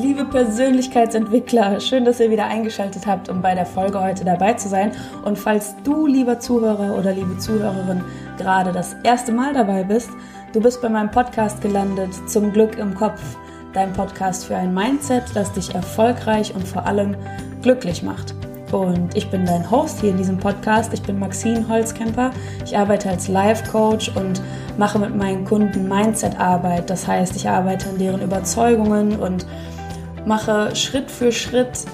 [0.00, 4.68] liebe Persönlichkeitsentwickler, schön, dass ihr wieder eingeschaltet habt, um bei der Folge heute dabei zu
[4.68, 4.92] sein.
[5.24, 8.02] Und falls du, lieber Zuhörer oder liebe Zuhörerin,
[8.38, 10.08] gerade das erste Mal dabei bist,
[10.54, 13.20] du bist bei meinem Podcast gelandet, zum Glück im Kopf,
[13.74, 17.14] dein Podcast für ein Mindset, das dich erfolgreich und vor allem
[17.62, 18.34] glücklich macht.
[18.72, 20.94] Und ich bin dein Host hier in diesem Podcast.
[20.94, 22.30] Ich bin Maxine Holzkemper.
[22.64, 24.40] Ich arbeite als Life Coach und
[24.78, 26.88] mache mit meinen Kunden Mindset-Arbeit.
[26.88, 29.44] Das heißt, ich arbeite an deren Überzeugungen und
[30.26, 31.84] mache Schritt für Schritt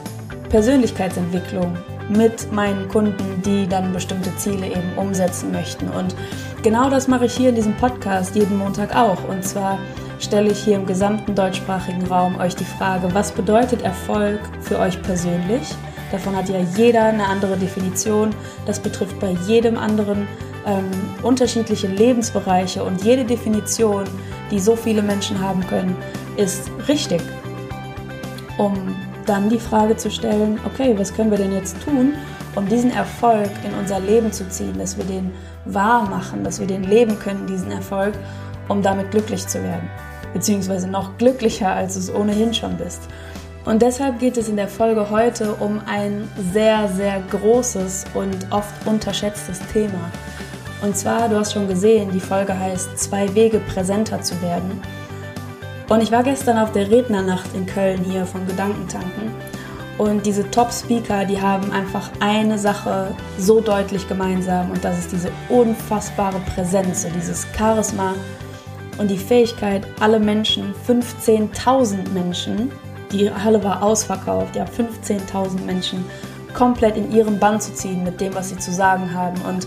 [0.49, 1.77] Persönlichkeitsentwicklung
[2.09, 5.89] mit meinen Kunden, die dann bestimmte Ziele eben umsetzen möchten.
[5.89, 6.15] Und
[6.63, 9.29] genau das mache ich hier in diesem Podcast jeden Montag auch.
[9.29, 9.79] Und zwar
[10.19, 15.01] stelle ich hier im gesamten deutschsprachigen Raum euch die Frage, was bedeutet Erfolg für euch
[15.03, 15.75] persönlich?
[16.13, 18.31] Davon hat ja jeder eine andere Definition.
[18.65, 20.29] Das betrifft bei jedem anderen
[20.65, 20.91] ähm,
[21.23, 24.05] unterschiedliche Lebensbereiche und jede Definition,
[24.51, 25.97] die so viele Menschen haben können,
[26.37, 27.21] ist richtig.
[28.59, 32.15] Um dann die Frage zu stellen, okay, was können wir denn jetzt tun,
[32.55, 35.33] um diesen Erfolg in unser Leben zu ziehen, dass wir den
[35.65, 38.15] wahr machen, dass wir den leben können, diesen Erfolg,
[38.69, 39.91] um damit glücklich zu werden.
[40.33, 43.03] Beziehungsweise noch glücklicher, als du es ohnehin schon bist.
[43.65, 48.87] Und deshalb geht es in der Folge heute um ein sehr, sehr großes und oft
[48.87, 50.11] unterschätztes Thema.
[50.83, 54.81] Und zwar, du hast schon gesehen, die Folge heißt Zwei Wege präsenter zu werden.
[55.89, 59.33] Und ich war gestern auf der Rednernacht in Köln hier von Gedankentanken.
[59.99, 65.31] Und diese Top-Speaker, die haben einfach eine Sache so deutlich gemeinsam und das ist diese
[65.49, 68.15] unfassbare Präsenz und dieses Charisma
[68.99, 72.71] und die Fähigkeit, alle Menschen, 15.000 Menschen,
[73.11, 76.05] die Halle war ausverkauft, ja 15.000 Menschen
[76.53, 79.41] komplett in ihren Bann zu ziehen mit dem, was sie zu sagen haben.
[79.43, 79.67] Und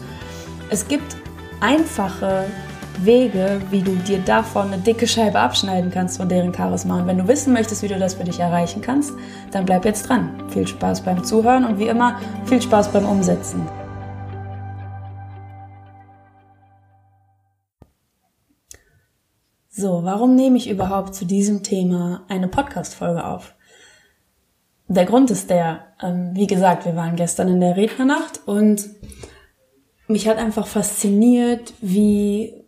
[0.69, 1.15] es gibt
[1.59, 2.45] einfache
[3.05, 6.99] Wege, wie du dir davon eine dicke Scheibe abschneiden kannst von deren Charisma.
[6.99, 9.13] Und wenn du wissen möchtest, wie du das für dich erreichen kannst,
[9.51, 10.43] dann bleib jetzt dran.
[10.49, 13.67] Viel Spaß beim Zuhören und wie immer viel Spaß beim Umsetzen.
[19.69, 23.55] So, warum nehme ich überhaupt zu diesem Thema eine Podcast-Folge auf?
[24.89, 28.89] Der Grund ist der, ähm, wie gesagt, wir waren gestern in der Rednernacht und
[30.07, 32.58] mich hat einfach fasziniert, wie,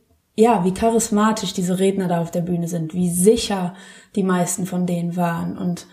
[0.41, 3.75] ja, wie charismatisch diese Redner da auf der Bühne sind, wie sicher
[4.15, 5.87] die meisten von denen waren und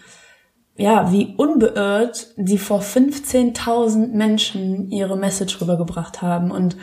[0.76, 6.52] ja, wie unbeirrt die vor 15.000 Menschen ihre Message rübergebracht haben.
[6.52, 6.76] Und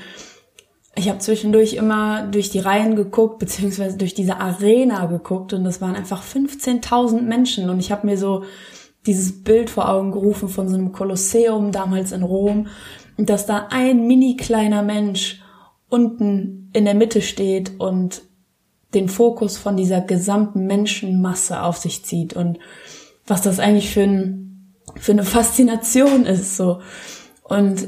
[0.96, 5.80] ich habe zwischendurch immer durch die Reihen geguckt, beziehungsweise durch diese Arena geguckt und das
[5.80, 7.70] waren einfach 15.000 Menschen.
[7.70, 8.44] Und ich habe mir so
[9.06, 12.68] dieses Bild vor Augen gerufen von so einem Kolosseum damals in Rom
[13.18, 15.42] dass da ein mini kleiner Mensch
[15.90, 18.22] unten in der Mitte steht und
[18.94, 22.60] den Fokus von dieser gesamten Menschenmasse auf sich zieht und
[23.28, 26.80] was das eigentlich für, ein, für eine Faszination ist so
[27.44, 27.88] und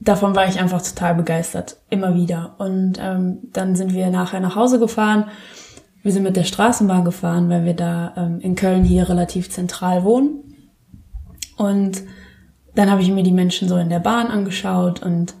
[0.00, 2.54] davon war ich einfach total begeistert, immer wieder.
[2.58, 5.26] Und ähm, dann sind wir nachher nach Hause gefahren.
[6.02, 10.04] Wir sind mit der Straßenbahn gefahren, weil wir da ähm, in Köln hier relativ zentral
[10.04, 10.70] wohnen.
[11.56, 12.02] Und
[12.74, 15.34] dann habe ich mir die Menschen so in der Bahn angeschaut und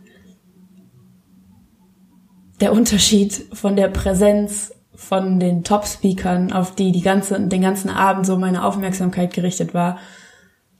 [2.60, 8.26] der Unterschied von der Präsenz von den Top-Speakern, auf die die ganze, den ganzen Abend
[8.26, 9.98] so meine Aufmerksamkeit gerichtet war,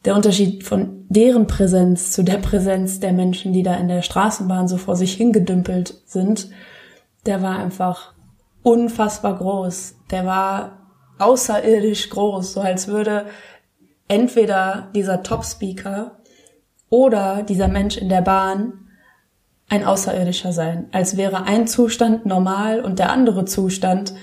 [0.05, 4.67] der Unterschied von deren Präsenz zu der Präsenz der Menschen, die da in der Straßenbahn
[4.67, 6.51] so vor sich hingedümpelt sind,
[7.27, 8.13] der war einfach
[8.63, 9.97] unfassbar groß.
[10.11, 13.27] Der war außerirdisch groß, so als würde
[14.09, 16.19] entweder dieser Top-Speaker
[16.91, 18.88] oder dieser Mensch in der Bahn
[19.69, 24.15] ein Außerirdischer sein, als wäre ein Zustand normal und der andere Zustand,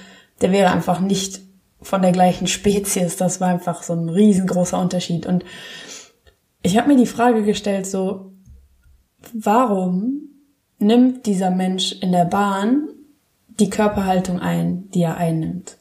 [0.41, 1.41] der wäre einfach nicht
[1.81, 3.15] von der gleichen Spezies.
[3.15, 5.27] Das war einfach so ein riesengroßer Unterschied.
[5.27, 5.45] Und
[6.63, 8.33] ich habe mir die Frage gestellt, so,
[9.33, 10.29] warum
[10.79, 12.89] nimmt dieser Mensch in der Bahn
[13.59, 15.77] die Körperhaltung ein, die er einnimmt?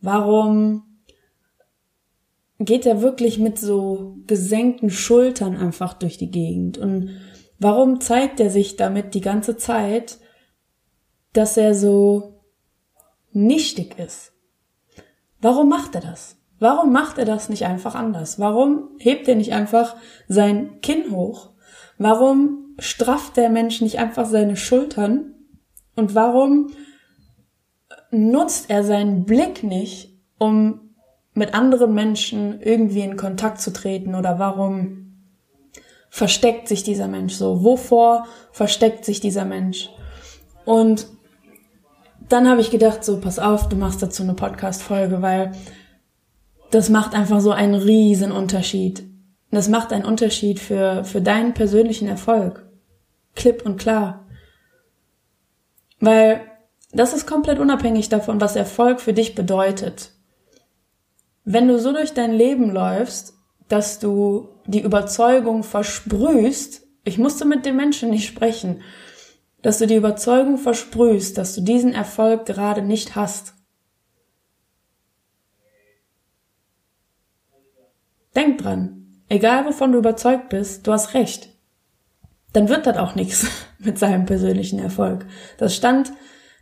[0.00, 0.84] Warum
[2.58, 6.78] geht er wirklich mit so gesenkten Schultern einfach durch die Gegend?
[6.78, 7.10] Und
[7.62, 10.18] warum zeigt er sich damit die ganze Zeit,
[11.32, 12.40] dass er so
[13.32, 14.32] nichtig ist?
[15.40, 16.36] Warum macht er das?
[16.58, 18.38] Warum macht er das nicht einfach anders?
[18.38, 19.96] Warum hebt er nicht einfach
[20.28, 21.50] sein Kinn hoch?
[21.98, 25.34] Warum strafft der Mensch nicht einfach seine Schultern?
[25.96, 26.70] Und warum
[28.10, 30.94] nutzt er seinen Blick nicht, um
[31.34, 34.14] mit anderen Menschen irgendwie in Kontakt zu treten?
[34.14, 35.01] Oder warum
[36.12, 37.64] versteckt sich dieser Mensch so?
[37.64, 39.88] Wovor versteckt sich dieser Mensch?
[40.66, 41.06] Und
[42.28, 45.52] dann habe ich gedacht, so, pass auf, du machst dazu eine Podcast-Folge, weil
[46.70, 49.04] das macht einfach so einen riesen Unterschied.
[49.50, 52.66] Das macht einen Unterschied für, für deinen persönlichen Erfolg.
[53.34, 54.26] Klipp und klar.
[55.98, 56.42] Weil
[56.92, 60.12] das ist komplett unabhängig davon, was Erfolg für dich bedeutet.
[61.44, 63.32] Wenn du so durch dein Leben läufst,
[63.68, 68.82] dass du die Überzeugung versprühst, ich musste mit den Menschen nicht sprechen,
[69.62, 73.54] dass du die Überzeugung versprühst, dass du diesen Erfolg gerade nicht hast,
[78.34, 81.50] Denk dran, egal wovon du überzeugt bist, du hast recht.
[82.52, 83.46] Dann wird das auch nichts
[83.78, 85.26] mit seinem persönlichen Erfolg.
[85.58, 86.12] Das stand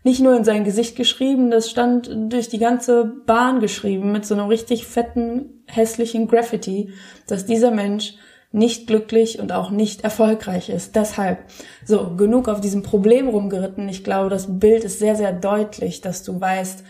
[0.03, 4.35] nicht nur in sein Gesicht geschrieben, das stand durch die ganze Bahn geschrieben mit so
[4.35, 6.91] einem richtig fetten, hässlichen Graffiti,
[7.27, 8.15] dass dieser Mensch
[8.53, 10.97] nicht glücklich und auch nicht erfolgreich ist.
[10.97, 11.45] Deshalb,
[11.85, 13.89] so, genug auf diesem Problem rumgeritten.
[13.89, 16.83] Ich glaube, das Bild ist sehr, sehr deutlich, dass du weißt,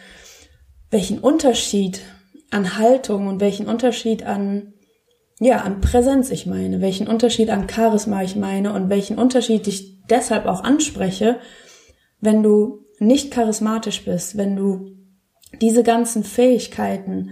[0.90, 2.00] welchen Unterschied
[2.50, 4.72] an Haltung und welchen Unterschied an,
[5.38, 10.06] ja, an Präsenz ich meine, welchen Unterschied an Charisma ich meine und welchen Unterschied ich
[10.08, 11.38] deshalb auch anspreche,
[12.20, 14.92] wenn du nicht charismatisch bist, wenn du
[15.60, 17.30] diese ganzen Fähigkeiten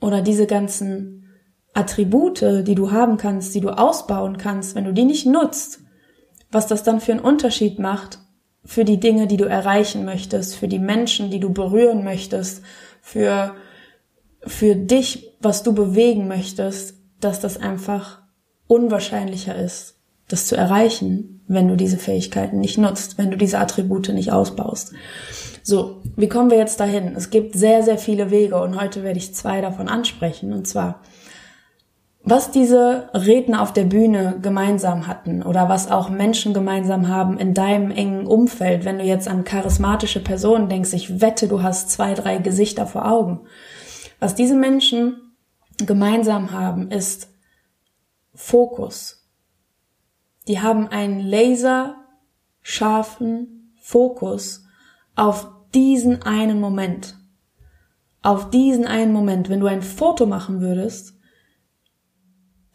[0.00, 1.30] oder diese ganzen
[1.74, 5.80] Attribute, die du haben kannst, die du ausbauen kannst, wenn du die nicht nutzt,
[6.50, 8.18] was das dann für einen Unterschied macht
[8.64, 12.62] für die Dinge, die du erreichen möchtest, für die Menschen, die du berühren möchtest,
[13.00, 13.54] für
[14.44, 18.22] für dich, was du bewegen möchtest, dass das einfach
[18.66, 20.00] unwahrscheinlicher ist,
[20.32, 24.92] das zu erreichen, wenn du diese Fähigkeiten nicht nutzt, wenn du diese Attribute nicht ausbaust.
[25.62, 27.14] So, wie kommen wir jetzt dahin?
[27.14, 30.52] Es gibt sehr, sehr viele Wege und heute werde ich zwei davon ansprechen.
[30.52, 31.00] Und zwar,
[32.24, 37.54] was diese Redner auf der Bühne gemeinsam hatten oder was auch Menschen gemeinsam haben in
[37.54, 42.14] deinem engen Umfeld, wenn du jetzt an charismatische Personen denkst, ich wette, du hast zwei,
[42.14, 43.40] drei Gesichter vor Augen.
[44.18, 45.34] Was diese Menschen
[45.78, 47.28] gemeinsam haben, ist
[48.34, 49.21] Fokus.
[50.48, 54.64] Die haben einen laserscharfen Fokus
[55.14, 57.16] auf diesen einen Moment.
[58.22, 59.48] Auf diesen einen Moment.
[59.48, 61.14] Wenn du ein Foto machen würdest,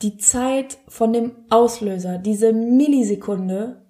[0.01, 3.85] die Zeit von dem Auslöser, diese Millisekunde,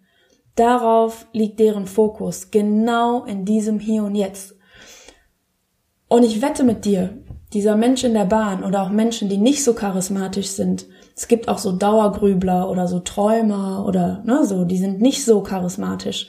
[0.55, 4.55] darauf liegt deren Fokus, genau in diesem Hier und Jetzt.
[6.07, 7.17] Und ich wette mit dir,
[7.53, 10.85] dieser Mensch in der Bahn oder auch Menschen, die nicht so charismatisch sind.
[11.17, 15.41] Es gibt auch so Dauergrübler oder so Träumer oder ne, so, die sind nicht so
[15.41, 16.27] charismatisch.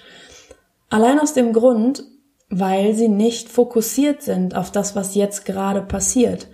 [0.88, 2.04] Allein aus dem Grund,
[2.48, 6.48] weil sie nicht fokussiert sind auf das, was jetzt gerade passiert.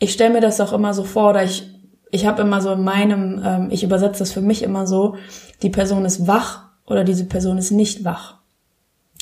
[0.00, 1.70] Ich stelle mir das auch immer so vor, oder ich,
[2.10, 5.14] ich habe immer so in meinem, ähm, ich übersetze das für mich immer so,
[5.62, 8.40] die Person ist wach oder diese Person ist nicht wach.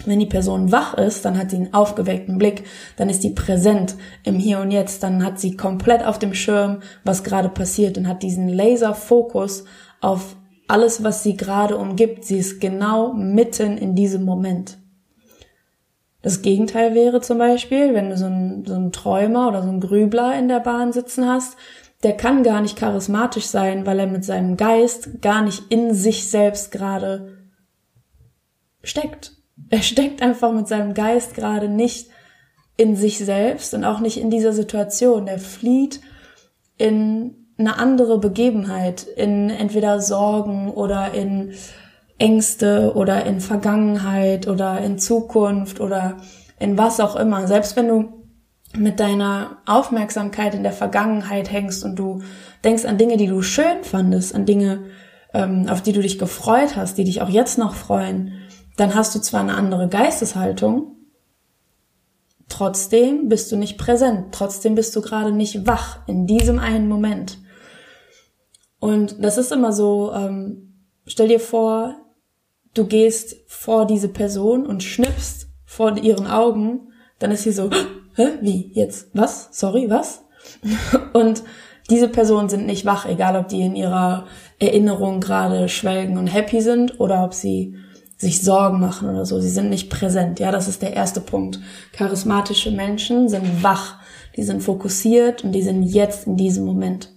[0.04, 2.64] Wenn die Person wach ist, dann hat sie einen aufgeweckten Blick,
[2.96, 6.80] dann ist die präsent im Hier und Jetzt, dann hat sie komplett auf dem Schirm,
[7.04, 9.64] was gerade passiert und hat diesen Laserfokus
[10.00, 10.36] auf
[10.68, 12.24] alles, was sie gerade umgibt.
[12.24, 14.78] Sie ist genau mitten in diesem Moment.
[16.22, 19.80] Das Gegenteil wäre zum Beispiel, wenn du so einen, so einen Träumer oder so einen
[19.80, 21.56] Grübler in der Bahn sitzen hast,
[22.04, 26.28] der kann gar nicht charismatisch sein, weil er mit seinem Geist gar nicht in sich
[26.28, 27.38] selbst gerade
[28.82, 32.08] steckt er steckt einfach mit seinem Geist gerade nicht
[32.76, 35.26] in sich selbst und auch nicht in dieser Situation.
[35.26, 36.00] Er flieht
[36.78, 41.52] in eine andere Begebenheit, in entweder Sorgen oder in
[42.18, 46.16] Ängste oder in Vergangenheit oder in Zukunft oder
[46.58, 47.46] in was auch immer.
[47.46, 48.22] Selbst wenn du
[48.76, 52.22] mit deiner Aufmerksamkeit in der Vergangenheit hängst und du
[52.64, 54.84] denkst an Dinge, die du schön fandest, an Dinge,
[55.34, 58.32] ähm, auf die du dich gefreut hast, die dich auch jetzt noch freuen,
[58.76, 60.96] dann hast du zwar eine andere Geisteshaltung,
[62.48, 67.38] trotzdem bist du nicht präsent, trotzdem bist du gerade nicht wach in diesem einen Moment.
[68.78, 70.74] Und das ist immer so, ähm,
[71.06, 71.96] stell dir vor,
[72.74, 77.70] du gehst vor diese Person und schnippst vor ihren Augen, dann ist sie so,
[78.16, 80.24] hä, wie, jetzt, was, sorry, was?
[81.12, 81.44] Und
[81.88, 84.26] diese Personen sind nicht wach, egal ob die in ihrer
[84.58, 87.76] Erinnerung gerade schwelgen und happy sind oder ob sie
[88.22, 89.40] sich Sorgen machen oder so.
[89.40, 90.38] Sie sind nicht präsent.
[90.38, 91.58] Ja, das ist der erste Punkt.
[91.92, 93.96] Charismatische Menschen sind wach.
[94.36, 97.10] Die sind fokussiert und die sind jetzt in diesem Moment.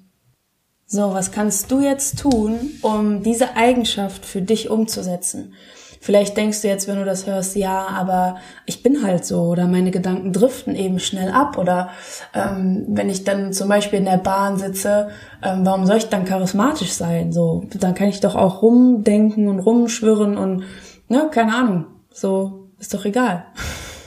[0.87, 5.53] So, was kannst du jetzt tun, um diese Eigenschaft für dich umzusetzen?
[6.01, 9.67] Vielleicht denkst du jetzt, wenn du das hörst, ja, aber ich bin halt so oder
[9.67, 11.89] meine Gedanken driften eben schnell ab oder
[12.33, 15.09] ähm, wenn ich dann zum Beispiel in der Bahn sitze,
[15.43, 17.31] ähm, warum soll ich dann charismatisch sein?
[17.31, 20.63] So, dann kann ich doch auch rumdenken und rumschwirren und
[21.07, 23.45] ne, keine Ahnung, so ist doch egal.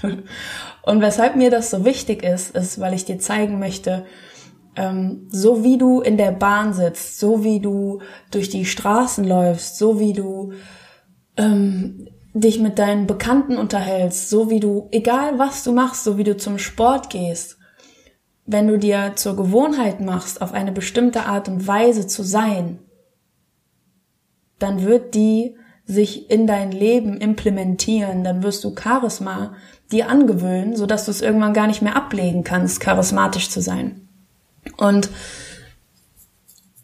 [0.83, 4.05] Und weshalb mir das so wichtig ist, ist, weil ich dir zeigen möchte,
[4.77, 8.01] Ähm, so wie du in der Bahn sitzt, so wie du
[8.31, 10.53] durch die Straßen läufst, so wie du
[11.37, 16.23] ähm, dich mit deinen Bekannten unterhältst, so wie du, egal was du machst, so wie
[16.23, 17.59] du zum Sport gehst,
[18.47, 22.79] wenn du dir zur Gewohnheit machst, auf eine bestimmte Art und Weise zu sein,
[24.61, 25.57] dann wird die
[25.89, 29.55] sich in dein Leben implementieren, dann wirst du Charisma
[29.91, 34.07] dir angewöhnen, sodass du es irgendwann gar nicht mehr ablegen kannst, charismatisch zu sein.
[34.77, 35.09] Und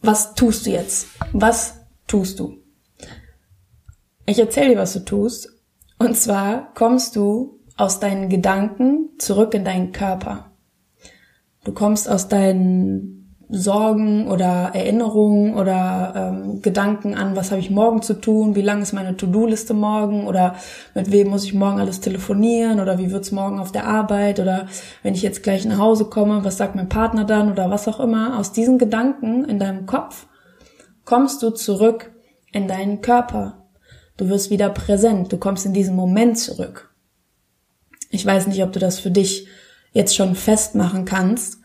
[0.00, 1.08] was tust du jetzt?
[1.32, 1.74] Was
[2.06, 2.56] tust du?
[4.24, 5.50] Ich erzähle dir, was du tust.
[5.98, 10.50] Und zwar kommst du aus deinen Gedanken zurück in deinen Körper.
[11.64, 18.02] Du kommst aus deinen Sorgen oder Erinnerungen oder ähm, Gedanken an, was habe ich morgen
[18.02, 20.56] zu tun, wie lang ist meine To-Do-Liste morgen oder
[20.94, 24.66] mit wem muss ich morgen alles telefonieren oder wie wird's morgen auf der Arbeit oder
[25.02, 28.00] wenn ich jetzt gleich nach Hause komme, was sagt mein Partner dann oder was auch
[28.00, 28.38] immer.
[28.38, 30.26] Aus diesen Gedanken in deinem Kopf
[31.04, 32.12] kommst du zurück
[32.52, 33.66] in deinen Körper.
[34.16, 36.94] Du wirst wieder präsent, du kommst in diesen Moment zurück.
[38.10, 39.48] Ich weiß nicht, ob du das für dich
[39.92, 41.58] jetzt schon festmachen kannst,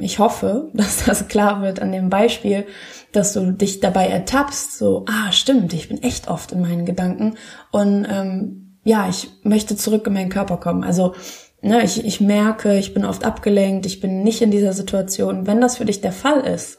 [0.00, 2.66] ich hoffe, dass das klar wird an dem Beispiel,
[3.12, 7.36] dass du dich dabei ertappst, so, ah, stimmt, ich bin echt oft in meinen Gedanken
[7.70, 10.84] und ähm, ja, ich möchte zurück in meinen Körper kommen.
[10.84, 11.14] Also
[11.62, 15.46] ne, ich, ich merke, ich bin oft abgelenkt, ich bin nicht in dieser Situation.
[15.46, 16.78] Wenn das für dich der Fall ist,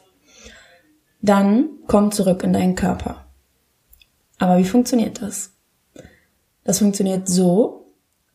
[1.20, 3.26] dann komm zurück in deinen Körper.
[4.38, 5.52] Aber wie funktioniert das?
[6.62, 7.86] Das funktioniert so,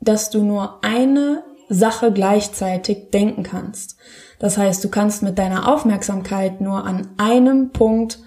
[0.01, 3.98] dass du nur eine Sache gleichzeitig denken kannst.
[4.42, 8.18] Das heißt, du kannst mit deiner Aufmerksamkeit nur an einem Punkt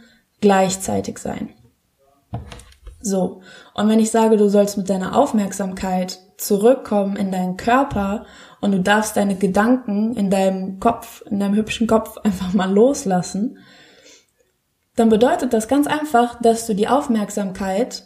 [0.41, 1.49] gleichzeitig sein.
[3.01, 3.41] So.
[3.75, 8.27] Und wenn ich sage, du sollst mit deiner Aufmerksamkeit zurückkommen in deinen Körper
[8.61, 13.59] und du darfst deine Gedanken in deinem Kopf, in deinem hübschen Kopf einfach mal loslassen,
[14.95, 18.05] dann bedeutet das ganz einfach, dass du die Aufmerksamkeit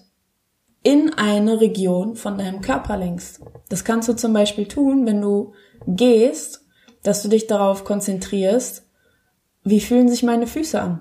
[0.82, 3.42] in eine Region von deinem Körper lenkst.
[3.68, 5.52] Das kannst du zum Beispiel tun, wenn du
[5.86, 6.64] gehst
[7.02, 8.84] dass du dich darauf konzentrierst,
[9.64, 11.00] wie fühlen sich meine Füße an?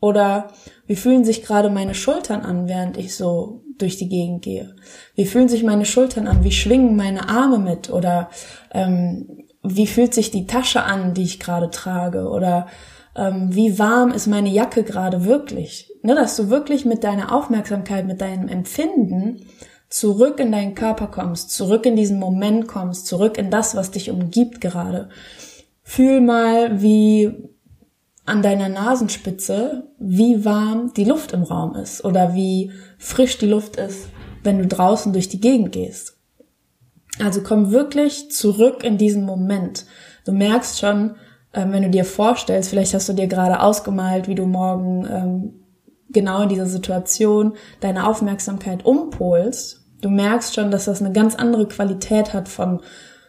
[0.00, 0.48] Oder
[0.86, 4.76] wie fühlen sich gerade meine Schultern an, während ich so durch die Gegend gehe?
[5.14, 6.44] Wie fühlen sich meine Schultern an?
[6.44, 7.90] Wie schwingen meine Arme mit?
[7.90, 8.28] Oder
[8.70, 12.28] ähm, wie fühlt sich die Tasche an, die ich gerade trage?
[12.28, 12.66] Oder
[13.16, 15.90] ähm, wie warm ist meine Jacke gerade wirklich?
[16.02, 19.46] Ne, dass du wirklich mit deiner Aufmerksamkeit, mit deinem Empfinden
[19.94, 24.10] zurück in deinen Körper kommst, zurück in diesen Moment kommst, zurück in das, was dich
[24.10, 25.08] umgibt gerade.
[25.84, 27.30] Fühl mal, wie
[28.24, 33.76] an deiner Nasenspitze, wie warm die Luft im Raum ist oder wie frisch die Luft
[33.76, 34.08] ist,
[34.42, 36.18] wenn du draußen durch die Gegend gehst.
[37.22, 39.86] Also komm wirklich zurück in diesen Moment.
[40.24, 41.14] Du merkst schon,
[41.52, 45.54] ähm, wenn du dir vorstellst, vielleicht hast du dir gerade ausgemalt, wie du morgen ähm,
[46.10, 51.66] genau in dieser Situation deine Aufmerksamkeit umpolst du merkst schon, dass das eine ganz andere
[51.66, 52.80] Qualität hat von,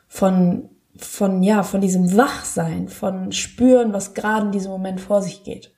[0.07, 5.43] von, von, ja, von diesem Wachsein, von spüren, was gerade in diesem Moment vor sich
[5.43, 5.74] geht.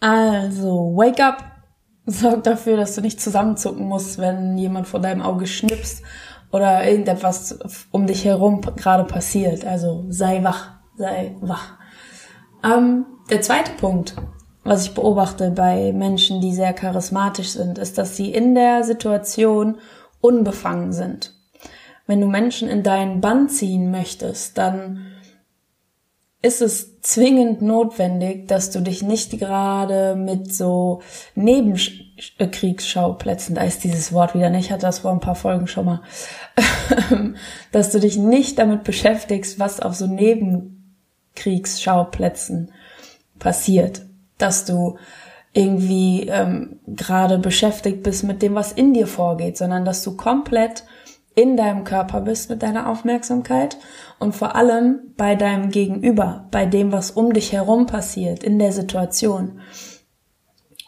[0.00, 1.44] Also, wake up!
[2.06, 6.02] Sorg dafür, dass du nicht zusammenzucken musst, wenn jemand vor deinem Auge schnipst
[6.50, 7.58] oder irgendetwas
[7.90, 9.66] um dich herum gerade passiert.
[9.66, 11.78] Also sei wach, sei wach.
[12.64, 14.16] Ähm, der zweite Punkt,
[14.64, 19.78] was ich beobachte bei Menschen, die sehr charismatisch sind, ist, dass sie in der Situation
[20.20, 21.34] unbefangen sind.
[22.06, 25.06] Wenn du Menschen in deinen Bann ziehen möchtest, dann
[26.40, 31.02] ist es zwingend notwendig, dass du dich nicht gerade mit so
[31.34, 35.86] Nebenkriegsschauplätzen, da ist dieses Wort wieder nicht, ich hatte das vor ein paar Folgen schon
[35.86, 36.02] mal,
[37.72, 42.70] dass du dich nicht damit beschäftigst, was auf so Nebenkriegsschauplätzen
[43.40, 44.02] passiert,
[44.38, 44.96] dass du
[45.52, 50.84] irgendwie ähm, gerade beschäftigt bist mit dem, was in dir vorgeht, sondern dass du komplett
[51.34, 53.78] in deinem Körper bist mit deiner Aufmerksamkeit
[54.18, 58.72] und vor allem bei deinem Gegenüber, bei dem, was um dich herum passiert, in der
[58.72, 59.60] Situation.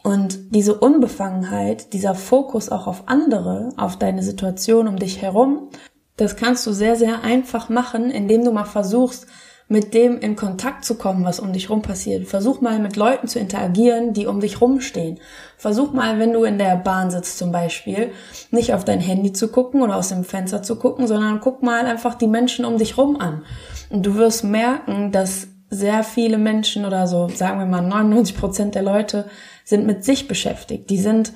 [0.02, 5.68] Und diese Unbefangenheit, dieser Fokus auch auf andere, auf deine Situation um dich herum,
[6.16, 9.26] das kannst du sehr, sehr einfach machen, indem du mal versuchst,
[9.70, 12.26] mit dem in Kontakt zu kommen, was um dich rum passiert.
[12.26, 15.20] Versuch mal mit Leuten zu interagieren, die um dich rumstehen.
[15.56, 18.10] Versuch mal, wenn du in der Bahn sitzt zum Beispiel,
[18.50, 21.86] nicht auf dein Handy zu gucken oder aus dem Fenster zu gucken, sondern guck mal
[21.86, 23.44] einfach die Menschen um dich rum an.
[23.90, 28.74] Und du wirst merken, dass sehr viele Menschen oder so, sagen wir mal 99 Prozent
[28.74, 29.26] der Leute
[29.64, 30.90] sind mit sich beschäftigt.
[30.90, 31.32] Die sind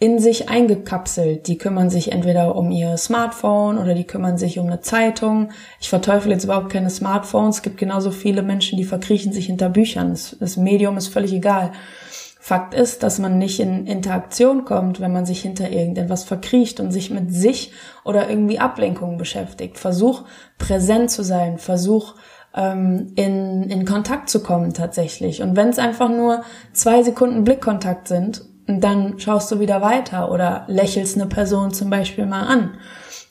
[0.00, 1.48] in sich eingekapselt.
[1.48, 5.50] Die kümmern sich entweder um ihr Smartphone oder die kümmern sich um eine Zeitung.
[5.80, 7.56] Ich verteufel jetzt überhaupt keine Smartphones.
[7.56, 10.10] Es gibt genauso viele Menschen, die verkriechen sich hinter Büchern.
[10.10, 11.72] Das, Medium ist völlig egal.
[12.40, 16.92] Fakt ist, dass man nicht in Interaktion kommt, wenn man sich hinter irgendetwas verkriecht und
[16.92, 17.72] sich mit sich
[18.04, 19.78] oder irgendwie Ablenkungen beschäftigt.
[19.78, 20.22] Versuch
[20.58, 22.14] präsent zu sein, versuch
[22.54, 25.42] ähm, in, in Kontakt zu kommen tatsächlich.
[25.42, 30.30] Und wenn es einfach nur zwei Sekunden Blickkontakt sind und dann schaust du wieder weiter
[30.30, 32.74] oder lächelst eine Person zum Beispiel mal an.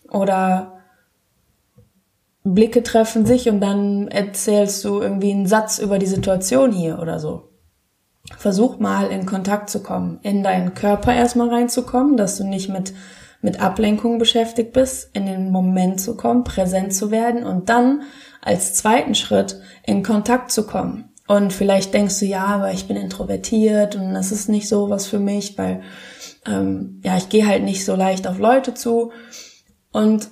[0.09, 0.81] Oder
[2.43, 7.19] Blicke treffen sich und dann erzählst du irgendwie einen Satz über die Situation hier oder
[7.19, 7.49] so.
[8.35, 12.93] Versuch mal in Kontakt zu kommen, in deinen Körper erstmal reinzukommen, dass du nicht mit,
[13.41, 18.01] mit Ablenkung beschäftigt bist, in den Moment zu kommen, präsent zu werden und dann
[18.41, 21.06] als zweiten Schritt in Kontakt zu kommen.
[21.27, 25.07] Und vielleicht denkst du, ja, aber ich bin introvertiert und das ist nicht so was
[25.07, 25.81] für mich, weil
[26.45, 29.11] ähm, ja, ich gehe halt nicht so leicht auf Leute zu.
[29.91, 30.29] Und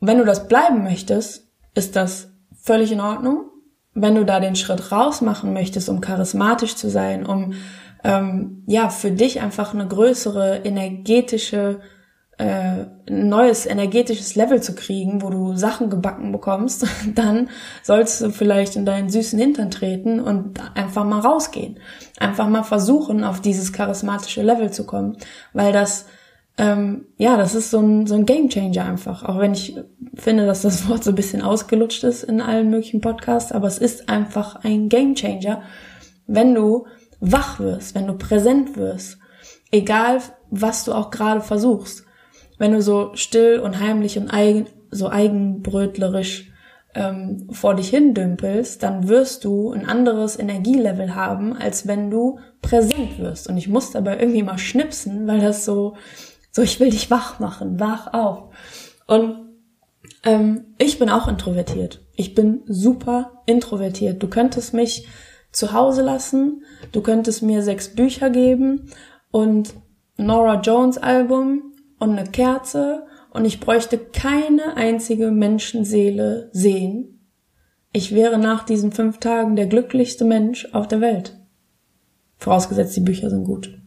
[0.00, 2.28] wenn du das bleiben möchtest, ist das
[2.60, 3.50] völlig in Ordnung.
[3.92, 7.54] Wenn du da den Schritt raus machen möchtest, um charismatisch zu sein, um
[8.04, 11.80] ähm, ja für dich einfach eine größere energetische
[12.38, 17.48] äh, ein neues energetisches Level zu kriegen, wo du Sachen gebacken bekommst, dann
[17.82, 21.78] sollst du vielleicht in deinen süßen Hintern treten und einfach mal rausgehen.
[22.18, 25.16] Einfach mal versuchen, auf dieses charismatische Level zu kommen,
[25.52, 26.06] weil das
[26.58, 29.22] ähm, ja, das ist so ein, so ein Game Changer einfach.
[29.24, 29.76] Auch wenn ich
[30.14, 33.78] finde, dass das Wort so ein bisschen ausgelutscht ist in allen möglichen Podcasts, aber es
[33.78, 35.62] ist einfach ein Game Changer,
[36.26, 36.86] wenn du
[37.20, 39.18] wach wirst, wenn du präsent wirst,
[39.70, 42.05] egal was du auch gerade versuchst
[42.58, 46.52] wenn du so still und heimlich und eigen, so eigenbrötlerisch
[46.94, 52.38] ähm, vor dich hin dümpelst, dann wirst du ein anderes Energielevel haben, als wenn du
[52.62, 53.48] präsent wirst.
[53.48, 55.96] Und ich muss dabei irgendwie mal schnipsen, weil das so,
[56.50, 58.48] so ich will dich wach machen, wach auf.
[59.06, 59.46] Und
[60.24, 62.00] ähm, ich bin auch introvertiert.
[62.14, 64.22] Ich bin super introvertiert.
[64.22, 65.06] Du könntest mich
[65.52, 68.90] zu Hause lassen, du könntest mir sechs Bücher geben
[69.30, 69.74] und
[70.16, 77.28] Nora Jones Album und eine Kerze und ich bräuchte keine einzige Menschenseele sehen.
[77.92, 81.38] Ich wäre nach diesen fünf Tagen der glücklichste Mensch auf der Welt.
[82.38, 83.78] Vorausgesetzt, die Bücher sind gut.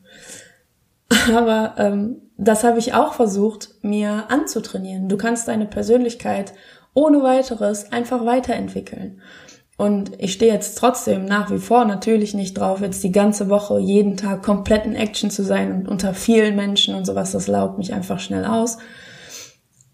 [1.33, 5.09] Aber ähm, das habe ich auch versucht, mir anzutrainieren.
[5.09, 6.53] Du kannst deine Persönlichkeit
[6.93, 9.21] ohne weiteres einfach weiterentwickeln.
[9.79, 13.79] Und ich stehe jetzt trotzdem nach wie vor natürlich nicht drauf, jetzt die ganze Woche
[13.79, 17.77] jeden Tag komplett in Action zu sein und unter vielen Menschen und sowas, das laugt
[17.77, 18.77] mich einfach schnell aus.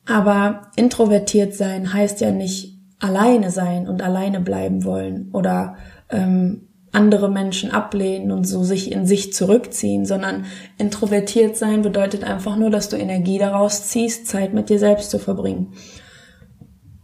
[0.07, 5.75] Aber introvertiert sein heißt ja nicht alleine sein und alleine bleiben wollen oder
[6.09, 10.45] ähm, andere Menschen ablehnen und so sich in sich zurückziehen, sondern
[10.79, 15.19] introvertiert sein bedeutet einfach nur, dass du Energie daraus ziehst, Zeit mit dir selbst zu
[15.19, 15.73] verbringen.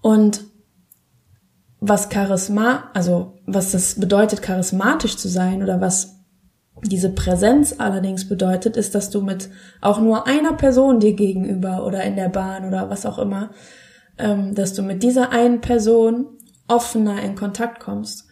[0.01, 0.50] Und
[1.81, 6.19] was Charisma, also was das bedeutet, charismatisch zu sein oder was
[6.83, 9.49] diese Präsenz allerdings bedeutet, ist, dass du mit
[9.81, 13.49] auch nur einer Person dir gegenüber oder in der Bahn oder was auch immer,
[14.19, 16.27] ähm, dass du mit dieser einen Person
[16.67, 18.27] offener in Kontakt kommst.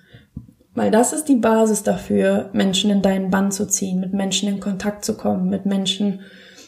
[0.76, 4.60] Weil das ist die Basis dafür, Menschen in deinen Bann zu ziehen, mit Menschen in
[4.60, 6.22] Kontakt zu kommen, mit Menschen,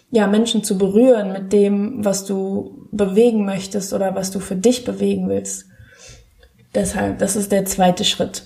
[0.10, 4.84] ja, Menschen zu berühren, mit dem, was du bewegen möchtest oder was du für dich
[4.84, 5.71] bewegen willst.
[6.74, 8.44] Deshalb, das ist der zweite Schritt.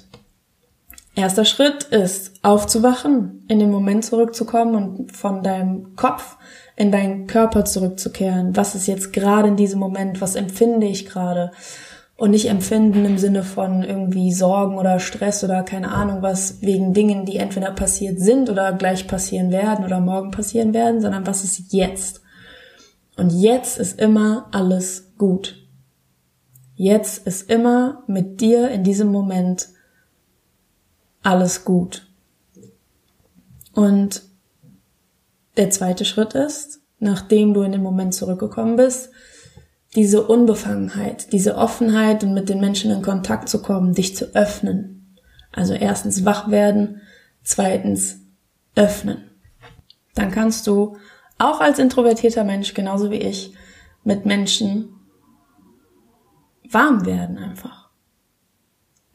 [1.16, 6.38] Erster Schritt ist aufzuwachen, in den Moment zurückzukommen und von deinem Kopf
[6.76, 8.56] in deinen Körper zurückzukehren.
[8.56, 10.20] Was ist jetzt gerade in diesem Moment?
[10.20, 11.52] Was empfinde ich gerade?
[12.18, 16.94] Und nicht empfinden im Sinne von irgendwie Sorgen oder Stress oder keine Ahnung was wegen
[16.94, 21.44] Dingen, die entweder passiert sind oder gleich passieren werden oder morgen passieren werden, sondern was
[21.44, 22.22] ist jetzt?
[23.18, 25.65] Und jetzt ist immer alles gut.
[26.76, 29.70] Jetzt ist immer mit dir in diesem Moment
[31.24, 32.08] alles gut.
[33.74, 34.24] Und
[35.58, 39.10] der zweite Schritt ist, nachdem du in den Moment zurückgekommen bist,
[39.96, 45.16] diese Unbefangenheit, diese Offenheit und mit den Menschen in Kontakt zu kommen, dich zu öffnen.
[45.54, 47.02] Also erstens wach werden,
[47.44, 48.18] zweitens
[48.76, 49.30] öffnen.
[50.14, 50.98] Dann kannst du
[51.38, 53.54] auch als introvertierter Mensch, genauso wie ich,
[54.04, 54.95] mit Menschen
[56.72, 57.90] warm werden einfach.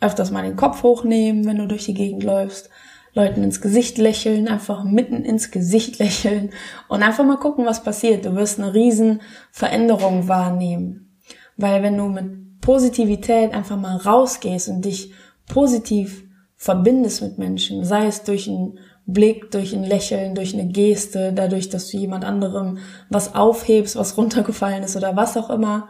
[0.01, 2.71] Öfters mal den Kopf hochnehmen, wenn du durch die Gegend läufst.
[3.13, 6.51] Leuten ins Gesicht lächeln, einfach mitten ins Gesicht lächeln
[6.89, 8.25] und einfach mal gucken, was passiert.
[8.25, 11.19] Du wirst eine riesen Veränderung wahrnehmen.
[11.57, 15.13] Weil wenn du mit Positivität einfach mal rausgehst und dich
[15.49, 16.25] positiv
[16.57, 21.69] verbindest mit Menschen, sei es durch ein Blick, durch ein Lächeln, durch eine Geste, dadurch,
[21.69, 25.89] dass du jemand anderem was aufhebst, was runtergefallen ist oder was auch immer.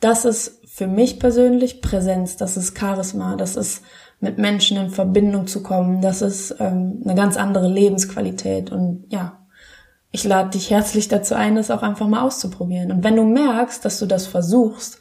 [0.00, 3.82] Das ist für mich persönlich Präsenz, das ist Charisma, das ist
[4.20, 9.46] mit Menschen in Verbindung zu kommen, das ist ähm, eine ganz andere Lebensqualität und ja,
[10.10, 12.90] ich lade dich herzlich dazu ein, das auch einfach mal auszuprobieren.
[12.90, 14.98] Und wenn du merkst, dass du das versuchst,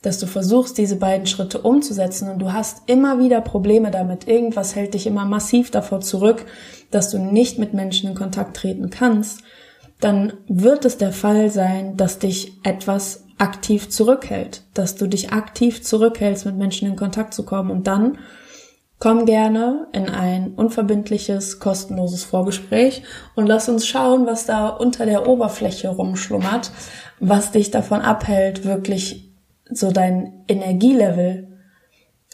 [0.00, 4.76] dass du versuchst, diese beiden Schritte umzusetzen und du hast immer wieder Probleme damit, irgendwas
[4.76, 6.44] hält dich immer massiv davor zurück,
[6.90, 9.40] dass du nicht mit Menschen in Kontakt treten kannst,
[10.00, 15.82] dann wird es der Fall sein, dass dich etwas aktiv zurückhält, dass du dich aktiv
[15.82, 18.18] zurückhältst, mit Menschen in Kontakt zu kommen und dann
[18.98, 23.02] komm gerne in ein unverbindliches, kostenloses Vorgespräch
[23.34, 26.70] und lass uns schauen, was da unter der Oberfläche rumschlummert,
[27.20, 29.32] was dich davon abhält, wirklich
[29.70, 31.48] so dein Energielevel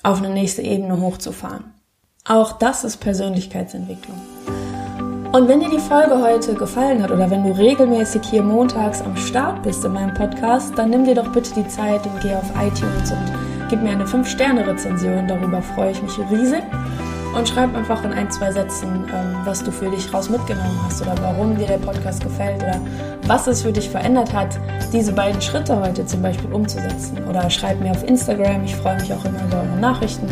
[0.02, 1.74] auf eine nächste Ebene hochzufahren.
[2.24, 4.20] Auch das ist Persönlichkeitsentwicklung.
[5.32, 9.16] Und wenn dir die Folge heute gefallen hat oder wenn du regelmäßig hier montags am
[9.16, 12.50] Start bist in meinem Podcast, dann nimm dir doch bitte die Zeit und geh auf
[12.60, 13.32] iTunes und
[13.68, 15.28] gib mir eine 5-Sterne-Rezension.
[15.28, 16.64] Darüber freue ich mich riesig.
[17.36, 21.00] Und schreib einfach in ein, zwei Sätzen, ähm, was du für dich raus mitgenommen hast
[21.00, 22.80] oder warum dir der Podcast gefällt oder
[23.28, 24.58] was es für dich verändert hat,
[24.92, 27.18] diese beiden Schritte heute zum Beispiel umzusetzen.
[27.28, 30.26] Oder schreib mir auf Instagram, ich freue mich auch immer über eure Nachrichten.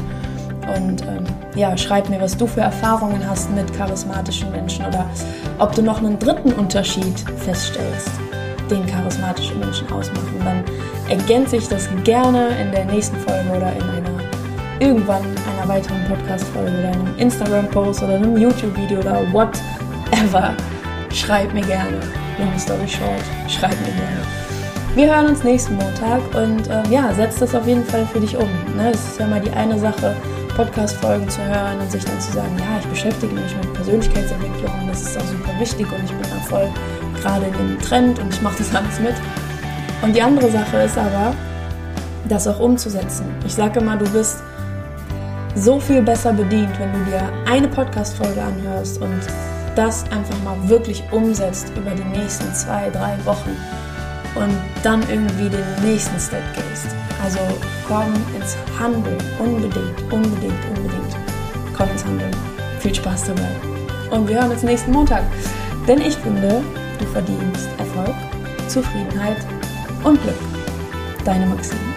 [0.77, 5.07] Und ähm, ja, schreib mir, was du für Erfahrungen hast mit charismatischen Menschen oder
[5.59, 8.11] ob du noch einen dritten Unterschied feststellst,
[8.71, 10.41] den charismatische Menschen ausmachen.
[10.45, 10.65] Dann
[11.09, 14.09] ergänze ich das gerne in der nächsten Folge oder in einer
[14.81, 20.55] irgendwann einer weiteren Podcast-Folge oder einem Instagram-Post oder einem YouTube-Video oder whatever.
[21.13, 21.99] Schreib mir gerne.
[22.39, 24.23] Long story short, schreib mir gerne.
[24.95, 28.37] Wir hören uns nächsten Montag und äh, ja, setz das auf jeden Fall für dich
[28.37, 28.49] um.
[28.77, 28.91] Ne?
[28.93, 30.17] Es ist ja mal die eine Sache,
[30.59, 34.89] Podcast-Folgen zu hören und sich dann zu sagen, ja, ich beschäftige mich mit Persönlichkeitsentwicklung und
[34.89, 36.69] das ist auch super wichtig und ich bin da voll
[37.23, 39.15] gerade in dem Trend und ich mache das alles mit.
[40.03, 41.33] Und die andere Sache ist aber,
[42.29, 43.27] das auch umzusetzen.
[43.47, 44.43] Ich sage immer, du bist
[45.55, 49.21] so viel besser bedient, wenn du dir eine Podcast-Folge anhörst und
[49.77, 53.57] das einfach mal wirklich umsetzt über die nächsten zwei, drei Wochen
[54.35, 56.89] und dann irgendwie den nächsten Step gehst.
[57.23, 57.39] Also
[57.89, 61.17] komm ins Handeln, unbedingt, unbedingt, unbedingt.
[61.77, 62.37] Komm ins Handeln.
[62.81, 63.49] Viel Spaß dabei.
[64.11, 65.25] Und wir hören uns nächsten Montag.
[65.87, 66.63] Denn ich finde,
[66.99, 68.15] du verdienst Erfolg,
[68.69, 69.39] Zufriedenheit
[70.05, 70.37] und Glück.
[71.25, 71.88] Deine Maxine.